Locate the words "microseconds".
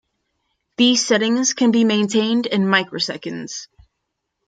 2.63-3.67